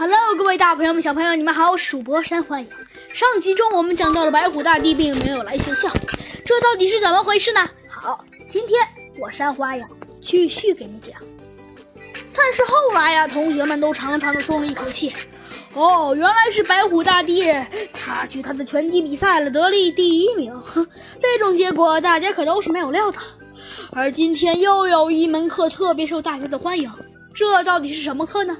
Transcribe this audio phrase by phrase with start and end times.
[0.00, 2.68] Hello，各位大朋友们、小朋友，你们好，我是主播山欢迎。
[3.12, 5.92] 上集中我们讲到了白虎大帝并没有来学校，
[6.44, 7.68] 这到底是怎么回事呢？
[7.88, 8.80] 好，今天
[9.20, 9.84] 我山花呀
[10.20, 11.20] 继续给你讲。
[12.32, 15.12] 但是后来呀，同学们都长长的松了一口气。
[15.74, 17.52] 哦，原来是白虎大帝，
[17.92, 20.56] 他去他的拳击比赛了，得了第一名。
[20.60, 20.86] 哼
[21.18, 23.20] 这种结果大家可都是没有料到。
[23.90, 26.88] 而今天又有一门课特别受大家的欢迎，
[27.34, 28.56] 这到底是什么课呢？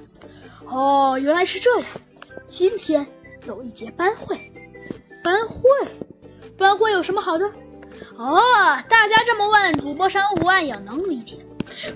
[0.70, 1.88] 哦，原来是这样。
[2.46, 3.06] 今天
[3.46, 4.52] 有一节班会，
[5.24, 5.68] 班会，
[6.56, 7.46] 班会有什么好的？
[8.16, 8.38] 哦，
[8.88, 11.38] 大家这么问，主播山湖暗影能理解。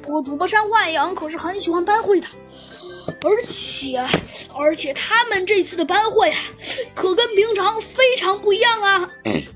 [0.03, 2.27] 不过主播山湖暗影可是很喜欢班会的，
[3.23, 3.99] 而且，
[4.55, 6.39] 而且他们这次的班会啊，
[6.95, 9.11] 可跟平常非常不一样啊。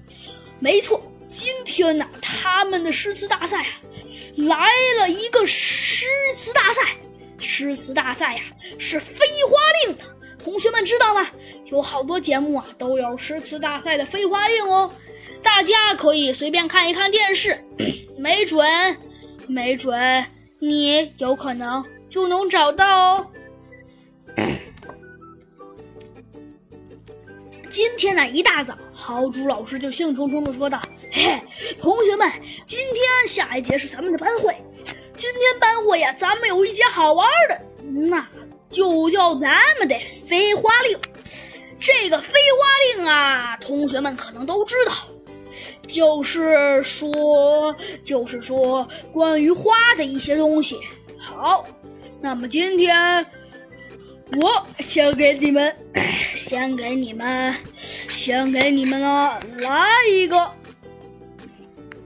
[0.60, 1.02] 没错。
[1.28, 3.68] 今天呢，他们的诗词大赛啊，
[4.36, 4.68] 来
[5.00, 6.82] 了一个诗词大赛。
[7.46, 8.42] 诗词大赛呀，
[8.76, 10.02] 是飞花令的。
[10.36, 11.24] 同学们知道吗？
[11.66, 14.92] 有好多节目啊，都有诗词大赛的飞花令哦。
[15.42, 17.56] 大家可以随便看一看电视，
[18.18, 18.66] 没准，
[19.46, 20.26] 没准
[20.58, 23.26] 你有可能就能找到哦。
[27.70, 30.80] 今天呢，一大早，豪猪老师就兴冲冲地说道
[31.12, 31.40] ：“嘿，
[31.80, 32.28] 同学们，
[32.66, 34.56] 今天下一节是咱们的班会。
[35.16, 37.60] 今天班会呀，咱们有一节好玩的，
[38.08, 38.26] 那
[38.68, 40.98] 就叫咱们的飞花令。
[41.80, 44.92] 这个飞花令啊，同学们可能都知道，
[45.86, 50.78] 就是说，就是说关于花的一些东西。
[51.18, 51.66] 好，
[52.20, 53.24] 那么今天
[54.38, 55.74] 我先给你们。
[56.36, 60.52] ”先给你们，先给你们呢，来一个。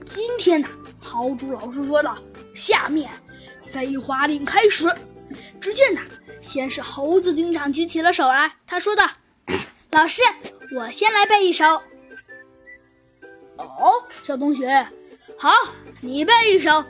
[0.03, 0.67] 今天呢，
[0.99, 2.17] 豪猪老师说道
[2.55, 3.09] ：“下面
[3.71, 4.93] 飞花令开始。”
[5.61, 6.01] 只见呢，
[6.41, 9.09] 先是猴子警长举起了手来，他说道
[9.91, 10.21] ：“老师，
[10.75, 11.65] 我先来背一首。”
[13.57, 14.87] 哦，小同学，
[15.37, 15.51] 好，
[16.01, 16.83] 你背一首。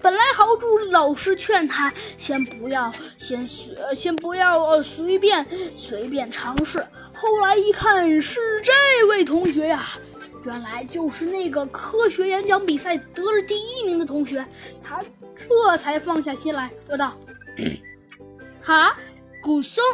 [0.00, 5.44] 本来豪猪老师劝他先不要，先学，先不要随便
[5.74, 6.86] 随便尝试。
[7.12, 9.82] 后来一看是这位同学呀，
[10.48, 14.42] 原来就是那个科学演讲比赛得了第一名的同学，
[14.82, 15.04] 他
[15.36, 17.14] 这才放下心来说道
[18.58, 18.96] ：“好，
[19.42, 19.84] 古松，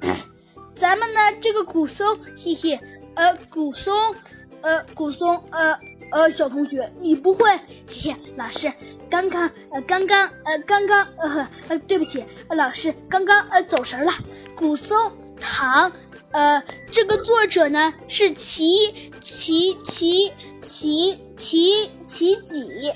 [0.74, 2.80] 咱们呢这个古松，嘿嘿，
[3.14, 3.94] 呃古松，
[4.62, 5.78] 呃古松，呃。”
[6.10, 7.44] 呃，小同学，你不会？
[7.88, 8.72] 嘿嘿，老师，
[9.10, 14.12] 刚刚呃，刚刚呃，刚刚呃呃，对不起，老师，刚刚呃走神了。
[14.54, 15.90] 古松唐，
[16.30, 20.30] 呃，这个作者呢是齐齐齐
[20.66, 22.92] 齐齐齐己，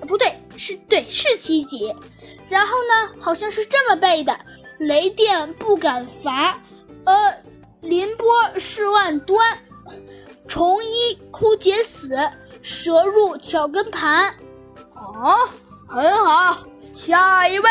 [0.00, 1.94] 不对，是对是齐己。
[2.48, 4.36] 然后呢，好像是这么背的：
[4.80, 6.60] 雷电不敢伐，
[7.04, 7.34] 呃，
[7.82, 8.26] 凌波
[8.58, 9.58] 是万端。
[10.48, 12.18] 虫衣枯竭死，
[12.60, 14.34] 蛇入巧根盘。
[14.94, 15.48] 哦，
[15.86, 17.68] 很好，下一位。